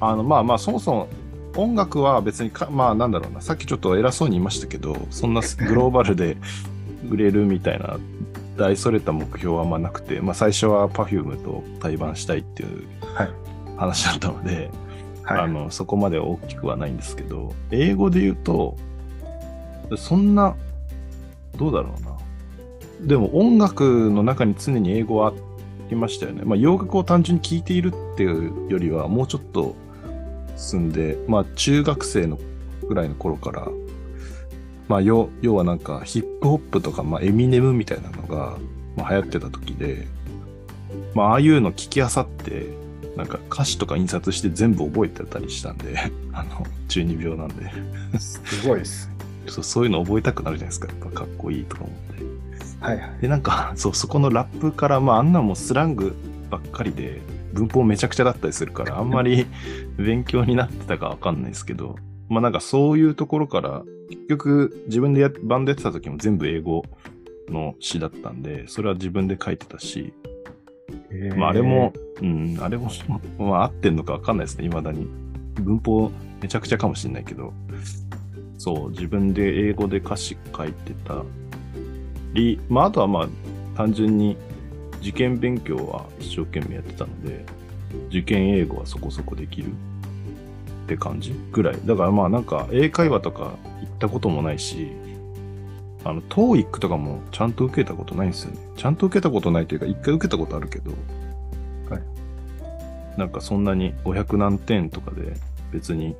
[0.00, 1.08] あの、まあまあ、そもそも
[1.56, 3.40] 音楽は別にか、まあなんだろうな。
[3.40, 6.36] さっきちょっと偉そうに言いましたけど、そんなグローバルで
[7.08, 7.98] 売れるみたいな
[8.56, 13.30] 大それた目標はあんまなくて、まあ最初は Perfume と対バンしたいっていうはい
[13.76, 14.70] 話だったので、
[15.22, 15.40] はい。
[15.40, 18.76] あの、そこまで大きくはないんですけど、英語で言うと、
[19.96, 20.54] そんな、
[21.56, 22.13] どうだろうな。
[23.06, 25.32] でも音楽の中に常に英語はあ
[25.90, 26.42] りましたよね。
[26.44, 29.76] まあ洋楽を単純に聴いているっていうよりは、もうちょっと
[30.56, 32.38] 進んで、まあ中学生の
[32.88, 33.68] ぐらいの頃から、
[34.88, 38.56] まあ要要はなんかヒップホップとか、まあエミネムみたいなのが、
[38.96, 40.06] まあ、流行ってた時で、
[41.14, 42.68] まあああいうの聞きあさって、
[43.16, 45.96] なんか歌詞とか印刷して全部覚えてたりしたんで、
[46.32, 47.70] あの、中二病なんで。
[48.18, 49.10] すごいです。
[49.46, 50.88] そうそういうの覚えたくなるじゃないですか。
[50.88, 52.23] やっぱかっこいいとか思って。
[52.84, 53.18] はいはい。
[53.22, 56.14] で、なんか、 そう、そこのラップから、まあ、あんなんもスラング
[56.50, 57.20] ばっかりで、
[57.54, 59.46] 文法めちゃくちゃだったりするから、 あんまり
[59.96, 61.96] 勉強になってたかわかんないですけど、
[62.28, 66.84] まあなんかそういうところから、結局自分でやバンドやってた時も全部英語
[67.48, 70.12] の詩だったんで、それは自分で書いてたし、
[71.36, 72.90] まああれも、うん、あれも、
[73.38, 75.06] まあ合ってんのかわかんないですね、未だに。
[75.62, 76.10] 文法
[76.42, 77.54] めちゃくちゃかもしれないけど、
[78.58, 81.22] そう、自分で英語で歌詞書いてた
[82.34, 83.28] り、まああとはまあ
[83.76, 84.36] 単純に
[85.00, 87.44] 受験勉強は一生懸命やってたので、
[88.08, 91.78] 受験英語はそこそこできるって感じぐらい。
[91.84, 94.88] だからまあなんか英会話とか行ったこともないし、
[96.04, 98.58] あの、TOEIC とかもちゃんと受けたことないんですよね。
[98.76, 100.90] ちゃんと受けたことないというか、一回受けたことあるけど、
[101.88, 103.18] はい。
[103.18, 105.34] なんかそんなに500何点とかで
[105.72, 106.14] 別に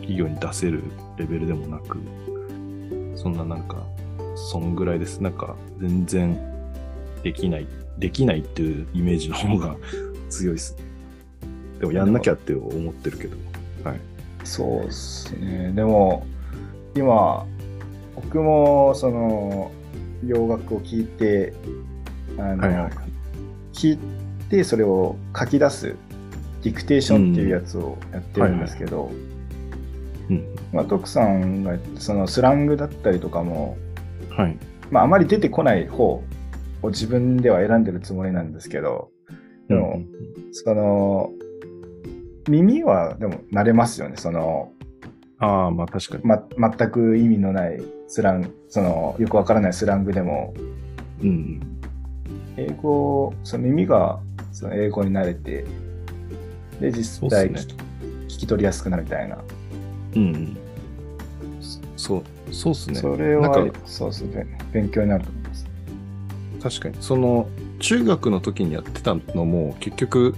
[0.00, 0.82] 企業に出せる
[1.16, 1.98] レベルでもなく、
[3.16, 3.76] そんななんか、
[4.34, 5.20] そんぐらいです。
[5.20, 6.38] なんか全然
[7.22, 7.66] できない、
[7.98, 9.76] できないっていうイメージの方が
[10.30, 10.84] 強いですね。
[11.80, 13.36] でもやんなきゃって思ってるけど。
[13.84, 14.00] はい。
[14.44, 15.72] そうですね。
[15.74, 16.26] でも、
[16.94, 17.46] 今、
[18.14, 19.70] 僕も、その、
[20.24, 21.52] 洋楽を聴いて、
[22.38, 23.12] あの、はいはい
[23.72, 23.98] 聞い
[24.48, 25.96] て、それを書き出す、
[26.62, 29.10] ディクテーションっていうやつをやってるんですけど、
[30.30, 30.46] うん。
[30.72, 33.76] まあ、徳さんがそのスラングだったりとかも、
[34.36, 34.56] はい。
[34.90, 36.22] まあ、あまり出てこない方
[36.82, 39.10] を自分では選んでるつもりなんですけど、
[39.68, 41.30] でも、うんその、
[42.48, 44.16] 耳はでも慣れますよね。
[44.16, 44.72] その、
[45.38, 46.24] ああ、まあ確かに。
[46.56, 50.54] ま、全く意味のないスラング、その、よくわからないスラングでも、
[51.22, 51.60] うん。
[52.56, 54.20] 英語、その耳が
[54.52, 55.64] その英語に慣れて、
[56.80, 59.38] で、実際聞そうっすき,、聞き取りやすくなるみたいな。
[60.16, 60.56] うん。
[61.96, 62.96] そう、そうっすね。
[62.96, 64.46] それはなんか、そうですね。
[64.72, 65.66] 勉強になると思います。
[66.62, 66.96] 確かに。
[67.00, 67.48] その、
[67.80, 70.34] 中学の時にやってたのも、結局、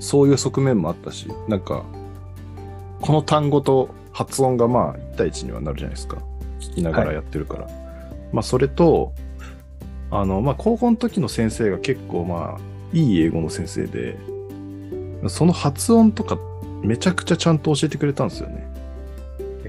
[0.00, 1.84] そういう側面もあったし、なんか、
[3.00, 6.18] この単語と発音がまあ、1対1にはなるじゃないですか。
[6.60, 7.68] 聞きながらやってるから。
[8.32, 9.12] まあ、それと、
[10.10, 12.60] あの、まあ、高校の時の先生が結構まあ、
[12.92, 14.16] いい英語の先生で、
[15.28, 16.38] その発音とか、
[16.82, 18.73] めちゃくちゃちゃんと教えてくれたんですよね。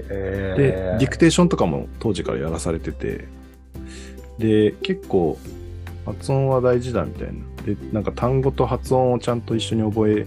[0.08, 3.24] えで、ディクテーションとかも当時からやらされてて、
[4.38, 5.38] で、結構
[6.04, 7.32] 発音は大事だみたいな。
[7.64, 10.26] で、なんか単語と発音をちゃんと一緒に覚え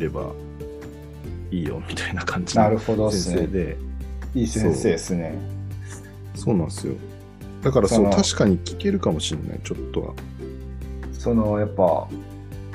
[0.00, 0.32] れば
[1.50, 3.36] いいよみたいな感じのなるほどっすね。
[3.36, 3.76] 先生で、
[4.34, 5.38] いい先生ですね。
[6.34, 6.94] そうなんですよ。
[7.62, 10.14] だからそう、確かに聞けるかもしれない、ちょっとは。
[11.12, 12.08] その、やっぱ、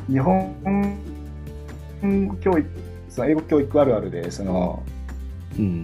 [0.07, 0.55] 日本
[2.41, 2.65] 教育、
[3.09, 4.98] その英語教育あるあるで、その、うん。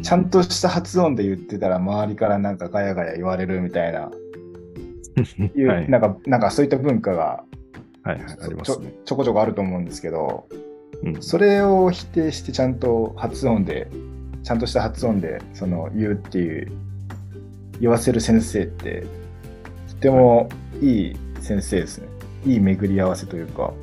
[0.04, 4.12] ちゃんとした発音で言ってたら周りからなんかガヤガヤ言われるみたいな、
[5.56, 7.44] いうはい、なんか、なんかそういった文化が
[8.06, 8.94] はいはい、ありまちょすね。
[9.04, 10.48] ちょこちょこあると思うんですけど、
[11.04, 11.22] うん。
[11.24, 13.90] それを否定してちゃんと発音で、
[14.44, 16.72] ちゃんとした発音でその言うっていう、
[17.82, 19.06] 言わせる先生って、
[19.90, 20.50] とても
[20.82, 22.08] いい先生ですね。
[22.46, 23.74] いい巡り合わせというか、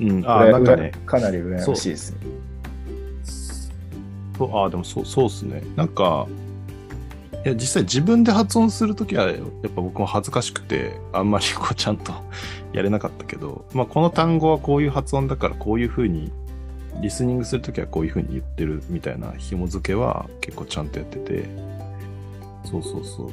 [0.00, 2.18] うん、あなんかね、かなり羨ましいですね。
[4.38, 5.62] そうああ、でもそう、そうっすね。
[5.76, 6.28] なんか、
[7.44, 9.36] いや、実際自分で発音するときは、やっ
[9.74, 12.12] ぱ僕も恥ずかしくて、あんまりこうちゃんと
[12.72, 16.30] やれなかったけど、まあこの単語はこういう発音だからこういうふうに、
[17.00, 21.48] リスニングするときはこういうふうに言ってるみたいな紐付けは結構ちゃんとやってて、
[22.64, 23.30] そうそうそ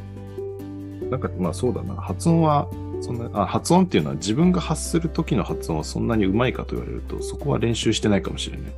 [1.05, 1.09] う。
[1.09, 1.95] なんか、まあそうだな。
[1.95, 2.67] 発音は、
[3.01, 8.65] そんな、あ、発音っていうのは自分が発する時の発音はそんなにうまいかと言われると、そこは練習してないかもしれない。
[8.65, 8.73] だか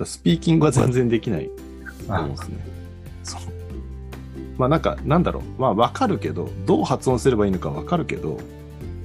[0.00, 1.48] らスピーキングは全然できない
[2.08, 2.56] 思うんですね。
[3.24, 3.40] そう。
[4.58, 5.60] まあなんか、なんだろう。
[5.60, 8.38] まあわかるけど、どう発音すればいいのかわかるけど、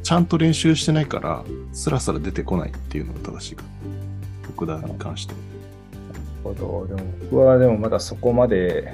[0.03, 3.69] ちゃんと練習してないから、スラスラ出てこないっていうのが正しいかな。
[4.43, 5.39] 福田に関しては。
[6.53, 6.95] なるほど。
[6.95, 8.93] でも僕はでもまだそこまで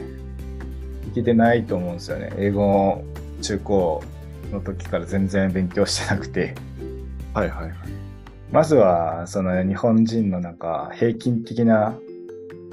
[1.11, 2.33] いけてないと思うんですよね。
[2.37, 3.03] 英語
[3.41, 4.03] 中高
[4.51, 6.55] の時から全然勉強してなくて。
[7.33, 7.73] はいはいはい。
[8.51, 12.12] まずは、その日本人のなんか平均的なうん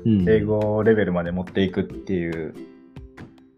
[0.07, 2.55] 英語レベルまで持っていくっていう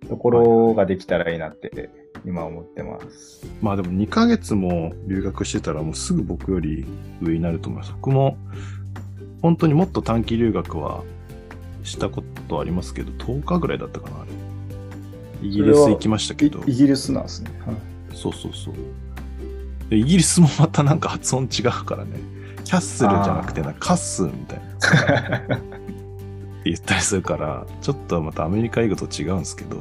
[0.09, 1.91] ところができたらいいなって
[2.25, 3.47] 今思ってます。
[3.61, 6.85] まあでも2ヶ月も留学してたらもうすぐ僕より
[7.21, 7.93] 上になると思います。
[7.93, 8.37] 僕も
[9.41, 11.03] 本当にもっと短期留学は
[11.83, 14.31] したことありますけど、10日ぐらいだったかな、あれ。
[15.47, 17.51] イギリス行きましたけど、イイギリスなんですね。
[17.67, 17.77] はい
[18.15, 18.75] そうそうそう。
[19.91, 22.11] でイギリスもまたなんか発音違うからね。
[22.65, 24.61] キャッスルじゃなくてな、カッスみたい
[25.49, 25.61] な。
[26.63, 29.77] って言ったりするから、ちょっとまたアメリカ英語と違うんですけど、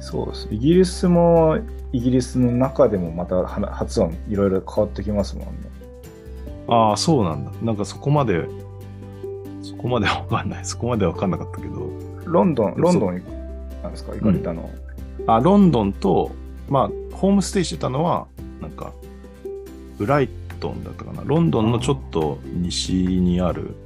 [0.00, 0.48] そうです。
[0.50, 1.58] イギリスも
[1.92, 5.52] イギリスの中でもまたは発音いろいろ変わってきますもんね。
[6.66, 7.52] ああ、そうなんだ。
[7.62, 8.48] なんかそこまで、
[9.62, 10.64] そこまでわかんない。
[10.64, 11.88] そこまでわかんなかったけど。
[12.24, 13.22] ロンドン、ロンドン
[13.82, 14.12] なんですか？
[14.14, 14.68] 行かれたの。
[15.28, 16.32] あ、ロンドンと、
[16.68, 18.26] まあ、ホームステイしてたのは、
[18.60, 18.92] なんか、
[19.98, 21.22] ブライトンだったかな。
[21.24, 23.76] ロンドンのちょっと西にある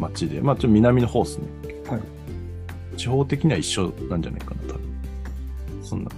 [0.00, 1.44] 町で、まあ、ちょっと南の方ですね。
[1.88, 2.00] はい。
[2.96, 4.80] 地方的には一緒なんじゃないかな、多分。
[5.82, 6.10] そんな、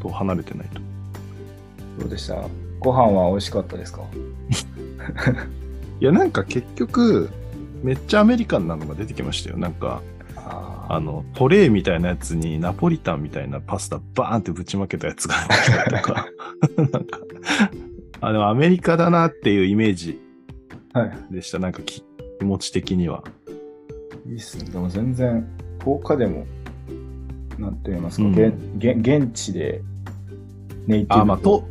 [0.00, 0.80] と離れてないと。
[2.00, 2.36] どうでした？
[2.80, 4.02] ご飯は美味しかったですか？
[6.00, 7.30] いや、なんか結局、
[7.82, 9.58] めっちゃアメリカンなのが出てきましたよ。
[9.58, 10.02] なんか、
[10.36, 16.26] ああの、トレイみたいなやつにナポリタンみたいなパスタバーンってぶちまけたやつが出てきたりとか、
[16.76, 17.18] なんか、
[18.20, 20.20] あの、アメリカだなっていうイメージ
[20.92, 21.18] はい。
[21.30, 21.58] でした。
[21.58, 22.02] なんかき
[22.44, 23.24] 気持ち的には。
[24.26, 24.70] いいっすね。
[24.70, 26.46] でも全然、10日でも、
[27.58, 29.80] なんて言いますか、うん現現現地で
[30.86, 31.66] ネイティブあ、まあ、と、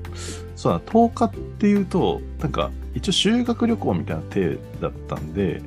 [0.55, 5.61] そうだ、10日っていうと、なんか、一応修学旅行みたいな体だったんで、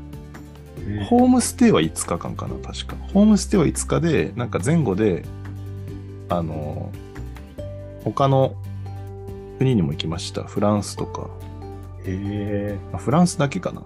[0.89, 2.97] えーホームステイは5日間かな、確か。
[3.13, 5.25] ホームステイは5日で、なんか前後で、
[6.29, 6.91] あの、
[8.03, 8.57] 他の
[9.59, 10.43] 国にも行きました。
[10.43, 11.31] フランスとか。
[12.05, 13.83] へあフランスだけかな。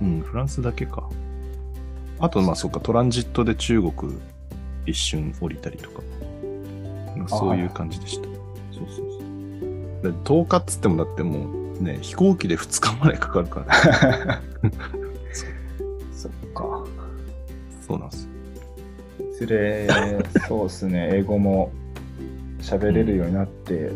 [0.00, 1.08] うん、フランスだけか。
[2.20, 3.92] あと、まあ、そっか、トランジットで中国
[4.86, 6.02] 一瞬降りたりとか。
[7.16, 8.24] まあそういう感じでした。
[8.24, 8.34] そう
[8.72, 9.18] そうそう。
[10.02, 14.40] で10日っつっても、だってもう、ね、飛行機で2日までかかるから、ー
[16.12, 16.84] そっか。
[17.86, 18.30] そうなんですよ。
[19.32, 19.88] いずれ、
[20.48, 21.70] そうっすね、英語も
[22.60, 23.92] 喋れるようになって、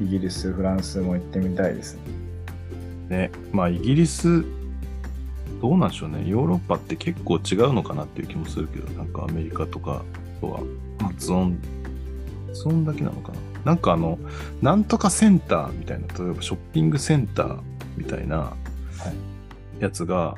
[0.00, 2.00] イギリス、フランスも行ってみたいですね。
[3.08, 4.44] ね、まあイギリス、
[5.60, 6.24] どうなんでしょうね。
[6.26, 10.02] ヨーロッパって結構違うのかなっていう気もするけど、なんかアメリカとか
[10.40, 10.60] とは
[11.00, 11.58] 発音、
[12.48, 13.38] 発音だけなのかな。
[13.64, 14.18] なんかあの、
[14.62, 17.58] なんとかセンターみたいな、例えばショッピングセンター
[17.96, 18.54] みたいな
[19.80, 20.36] やつが、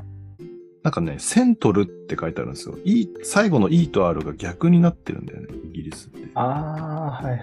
[0.82, 2.76] なんかね、セントルって書いてあるんですよ。
[2.84, 6.28] E、最後の E と R が逆になってるんだよね、イギリスって。
[6.34, 7.42] ああ、はいはい。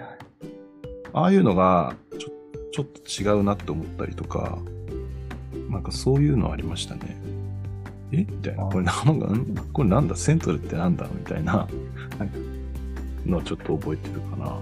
[1.12, 2.28] ああいうのがちょ、
[2.72, 4.58] ちょっと違うなって思ったりとか、
[5.70, 7.16] なんかそういうのありましたね。
[8.12, 8.18] え？
[8.18, 8.66] みたいな。
[8.66, 10.16] あこれなんか、んこれなんだ？
[10.16, 11.06] セントルってなんだ？
[11.12, 11.68] みたいな、
[12.18, 12.36] なんか
[13.26, 14.58] のをちょっと覚えてるかな。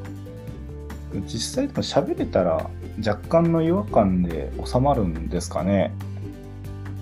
[1.27, 2.69] 実際でも喋れたら
[3.07, 5.93] 若干の違和感で収まるんですかね。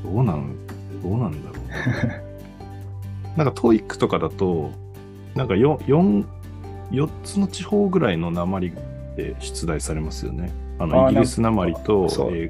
[0.05, 0.55] どうなん、
[1.03, 2.27] どうなんだろう。
[3.37, 4.71] なんか TOEIC とかだと、
[5.35, 6.25] なんか 4, 4,
[6.93, 8.73] 4つの地方ぐらいの訛り
[9.17, 10.53] で出題されますよね。
[10.79, 12.07] あの、イギリス訛りと、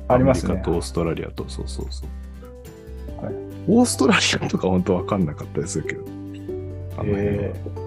[0.09, 2.09] アメリカとオーストラリアと、そうそうそう。
[3.67, 6.03] はいオーストラリアとか本当わかんなかったでするけど。
[6.99, 7.87] あの辺はへ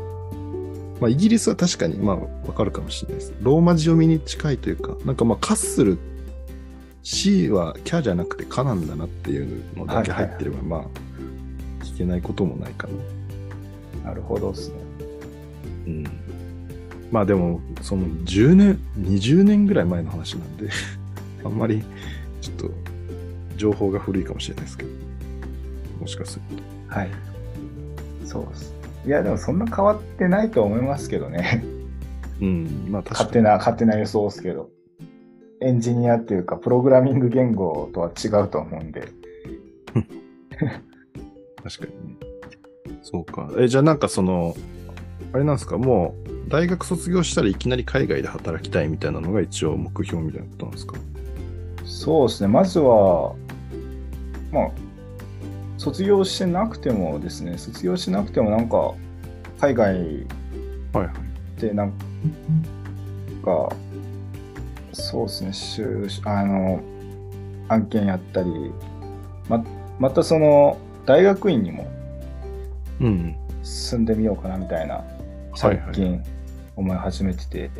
[0.99, 2.15] まあ、イギリスは確かに、まあ、
[2.47, 3.33] わかるかもしれないです。
[3.41, 5.97] ローマ字読みに近いというか、なんかまあ、カッスル、
[7.03, 12.87] C はキャじゃなくてカなんだなっていうのだけ入ってれば、まあ、聞けないこともないか
[14.03, 14.09] な。
[14.09, 14.75] なるほどですね。
[15.87, 16.03] うん。
[17.11, 20.69] まあでも、その10年、20年ぐらい前の話なんで、
[21.45, 21.81] あんまり、
[22.41, 22.71] ちょっと、
[23.55, 24.89] 情報が古いかもしれないですけど、
[25.99, 26.57] もしかする
[26.89, 26.95] と。
[26.95, 27.09] はい。
[28.25, 28.75] そうです。
[29.05, 31.63] いや、でもそんな変わってないと思いますけどね。
[32.41, 33.25] うん、まあ確かに。
[33.25, 34.69] 勝手な、勝手な予想ですけど。
[35.61, 39.09] エンジニアっていうか、プログラミング言語とは違うと思うんで。
[41.63, 42.17] 確かにね。
[43.01, 43.51] そうか。
[43.57, 44.55] え、じゃあなんかその、
[45.33, 46.15] あれなんですか、も
[46.47, 50.95] う、大学卒業したらいきなり海外で働きたいみたいなのが一応目標みたいなことなんですか？
[51.85, 52.47] そうですね。
[52.47, 53.35] まずは、
[54.51, 54.71] まあ、
[55.79, 58.93] 卒業してなくてもですね、卒業しなくてもなんか、
[59.61, 59.95] 海外
[60.91, 61.13] はいは
[61.57, 61.61] い。
[61.61, 61.93] でなん
[63.43, 63.69] か、
[64.91, 66.81] そうですね、就あの、
[67.69, 68.73] 案件やったり、
[69.47, 69.63] ま
[69.99, 71.87] またその、大学院にも
[72.99, 73.35] うん。
[73.63, 75.05] 進んでみようかなみたいな、はい
[75.55, 76.21] 最はい近
[76.75, 77.71] 思い始めてて、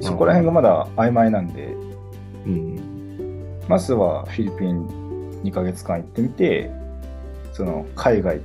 [0.00, 1.76] そこら辺がまだ曖昧なんで、
[2.44, 3.60] うん。
[3.68, 5.08] まずはフィリピン
[5.44, 6.77] 2ヶ月間行ってみて、
[7.58, 8.40] その海外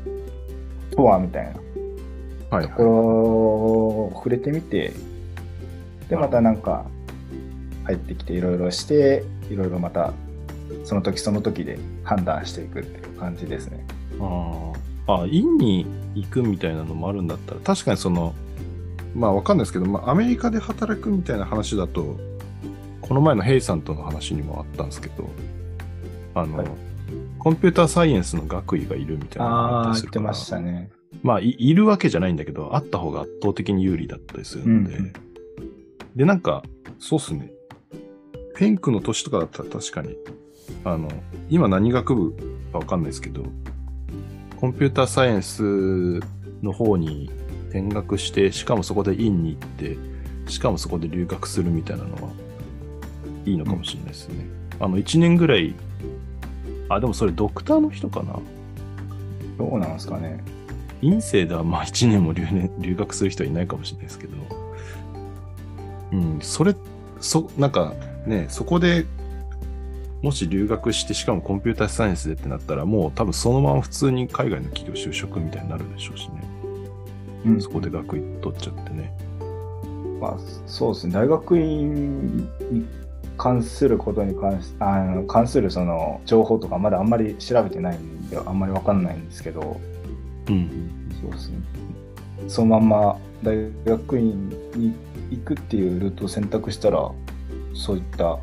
[0.89, 4.91] とはみたいなはいところはを触れてみて、
[6.09, 6.86] で、またなんか
[7.84, 10.14] 入ってきていろいろして、いろいろまた
[10.84, 13.86] その時その時で判断していくっていう感じですね。
[14.20, 14.74] あ。
[15.05, 15.86] あ、院に
[16.16, 18.34] 行くみたいなのもあるんだったら、確かにその、
[19.14, 22.18] まあわかんないですけど、まあアメリカで働くみたいな話だと、
[23.01, 25.30] この前のヘイさんとの話にもあったんですけど、
[26.34, 26.68] あの、はい
[27.44, 30.89] コンピューターサイエンスの学位がいるみたいなのがあったりするから言ってましたね。
[31.22, 35.14] まあい、いるわけじゃないんだけど、あった方が圧倒的に有利だったりするので、うんうん
[36.16, 36.64] で、なんか、
[37.00, 37.52] そうっすね。
[38.54, 40.16] フェンクの年とかだったら確かに、
[40.86, 41.10] あの、
[41.50, 42.32] 今何学部
[42.72, 43.44] かわかんないですけど、
[44.58, 45.64] コンピューターサイエンス
[46.62, 47.32] の方に
[47.70, 49.98] 転学して、しかもそこで院に行って、
[50.48, 52.32] しかもそこで留学するみたいなのは
[53.46, 54.46] いいのかもしれないですね。
[54.80, 55.74] あの、1年ぐらい、
[56.96, 58.39] あ、でもそれドクターの人かな？
[59.58, 60.44] どうなんですかね。
[61.02, 64.38] 院生ではまあ1年も留年留学する人はいないかもしれないですけど、
[66.14, 66.76] うん、それ、
[67.20, 67.94] そ、なんか
[68.26, 69.06] ね、そこで
[70.22, 76.41] もし留学して、しかもコンピューターサイエンスでってなったら、もう多分そのまま普通に海外の企業就職みたいになるでしょうしね。
[77.46, 79.14] うんそこで学位取っちゃってね。
[80.22, 81.14] まあ、そうですね。
[81.14, 82.48] 大学院に
[83.38, 89.80] 関することに関しあの関するその情報とかまだあんまり調べてないんで、あんまりわかんないんですけど、
[90.50, 90.70] うん。
[91.22, 91.58] そうですね。
[92.48, 94.94] そのまんま大学院に
[95.32, 97.12] 行くっていうルートを選択したら、
[97.74, 98.38] そういった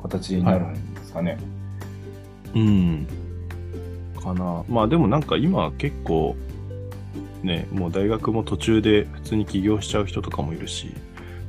[0.00, 1.38] 形になるんですかね。
[2.54, 3.06] うん。
[4.22, 4.64] かな。
[4.68, 6.36] まあでもなんか今結構、
[7.42, 10.94] ね、もう大学も途中で普通に起業しちゃう人とかもいるし、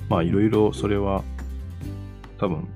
[0.09, 1.23] まあいろいろそれは
[2.37, 2.67] 多分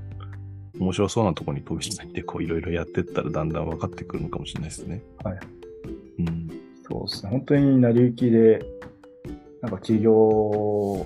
[0.82, 5.03] 面白そうなところに飛びついてこういろいろやってったらだんだん分かってくるのかもしれないですね。
[5.23, 5.39] はい。
[6.19, 6.49] うん。
[6.89, 7.29] そうですね。
[7.29, 8.65] 本当に成り行きで、
[9.61, 11.05] なんか起業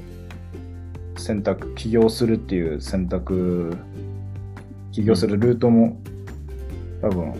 [1.17, 3.75] 選択、起業するっていう選択、
[4.93, 5.99] 起業するルートも、
[7.01, 7.33] 多分、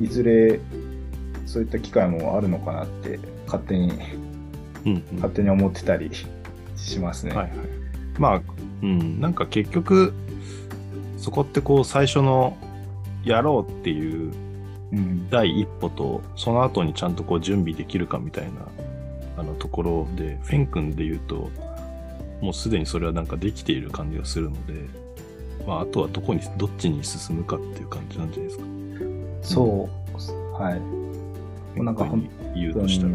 [0.00, 0.60] いずれ
[1.46, 3.90] そういった機会もあるのかなって勝手に、
[4.86, 5.16] うん、うん。
[5.16, 6.08] 勝手に思ってたり
[6.76, 7.34] しますね。
[7.34, 7.58] はいはい。
[8.16, 8.42] まあ、
[8.82, 10.12] うん、なんか結局、
[11.22, 12.56] そこってこう最初の
[13.24, 14.32] やろうっていう
[14.92, 15.28] うん。
[15.30, 18.50] 第一歩と、その後にちゃんとこう準備できるかみたいな、
[19.38, 21.50] あのところで、フェン君で言うと、
[22.40, 24.74] もうすでにそれはなんかできている感じがするので、
[25.66, 28.64] まあ、あとはどこに、どっちに進むかっていう感じなんじゃないですか。
[29.42, 29.88] そ
[30.58, 30.80] う、はい。
[31.74, 33.12] フなんかほんェン君に言うとしたら。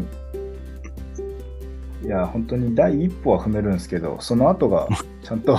[2.04, 4.88] いや、本当に第一歩は踏めるんですけど、その後が
[5.22, 5.56] ちゃんと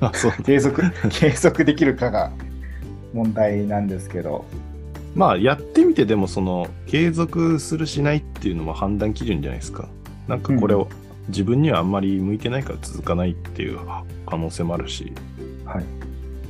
[0.00, 2.30] あそう継続、継続できるかが
[3.12, 4.44] 問題なんですけど、
[5.14, 9.88] まあ、やってみてでも、その、継続するしないっていうのも判断基準じゃないですか。
[10.26, 10.88] なんかこれを、
[11.28, 13.78] 自分にはあんまり向いてないから続かないっていう
[14.26, 15.12] 可能性もあるし、
[15.64, 15.84] はい。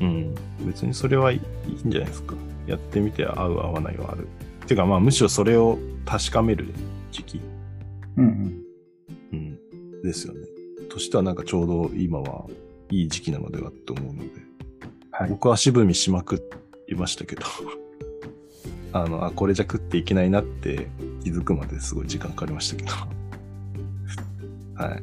[0.00, 0.34] うん。
[0.64, 2.34] 別にそれはいいいいんじゃないですか。
[2.66, 4.28] やってみて合う合わないはある。
[4.66, 6.68] てかまあむしろそれを確かめる
[7.10, 7.40] 時期、
[8.16, 8.61] うんうん。
[10.02, 10.40] うん、ですよね。
[10.88, 12.46] としてはなんかちょうど今は
[12.90, 14.28] いい時期なのではと思うので。
[15.10, 15.30] はい。
[15.30, 16.42] 僕は足踏みしまく
[16.88, 17.42] りましたけど、
[18.92, 20.88] あの、あ、これじゃ食っていけないなって
[21.22, 22.90] 気づくまですごい時間かかりましたけど。
[24.82, 25.00] はい。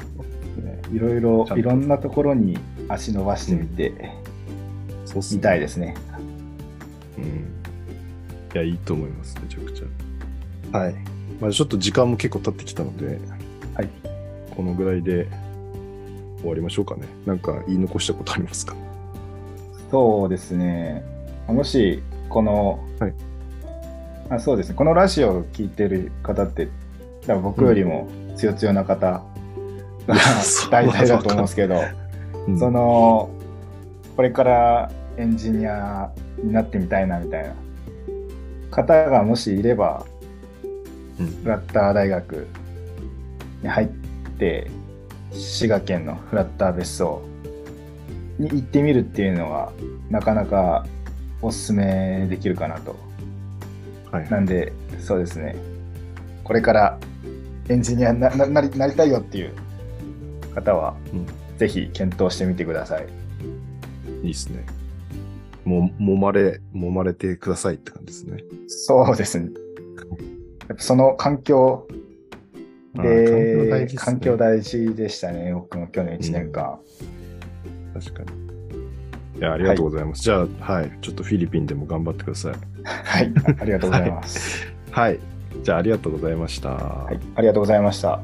[0.62, 4.12] ねいろいろいろんなところに足伸ばしてみて、
[5.06, 5.96] そうっすねみたいですね。
[7.18, 7.24] うん。
[7.24, 7.28] い
[8.54, 10.78] や、いいと思います、めちゃくちゃ。
[10.78, 10.96] はい。
[11.40, 13.20] まあちょっと時間も結構経ってきたので、
[13.76, 13.90] はい。
[14.60, 15.26] このぐらいで
[16.42, 17.04] 終わりましょうかね。
[17.26, 18.76] なんか言い残したことありますか？
[19.90, 21.02] そうですね。
[21.48, 23.14] もし、この、はい
[24.30, 24.76] あそうですね。
[24.76, 26.68] このラジオを聞いてる方って、
[27.26, 29.24] 多分僕よりも強強な方
[30.06, 31.80] が、そ う大体だと思うんですけど、
[32.48, 33.30] うんその、
[34.18, 36.12] これからエンジニア
[36.44, 37.54] になってみたいなみたいな
[38.72, 40.06] 方がもしいれば、
[41.18, 42.46] うんフラッター大学
[43.64, 43.88] に入っ
[44.40, 44.72] て、
[45.32, 47.22] 滋賀県のフラッター別荘
[48.40, 49.72] に行ってみるっていうのは、
[50.10, 50.86] なかなか
[51.42, 52.96] おすすめできるかなと。
[54.12, 54.30] はい。
[54.30, 55.56] なんで、そうですね。
[56.44, 56.98] これから
[57.68, 59.54] エンジニアになななりなりたいよっていう
[60.56, 61.28] 方は、うん
[61.60, 63.08] ぜひ検討してみてください。
[64.24, 64.66] いいですね。
[65.66, 68.44] もう、揉まれ、揉まれてくださいって感じですね。
[68.68, 69.52] そうですね。
[70.70, 71.86] やっぱその環境
[73.02, 76.80] で、環環境大事でしたね、僕も去年1年間。
[77.94, 78.50] 確かに。
[79.40, 80.24] いや、ありがとうございます。
[80.24, 80.92] じゃあ、はい。
[81.02, 82.54] ちょっとフィリピンでも頑張ってください。
[82.84, 84.68] はい、 ありがとうございます。
[84.92, 85.20] はい。
[85.64, 86.70] じゃあ、ありがとうございました。
[86.70, 88.20] はい、ありがとうございました。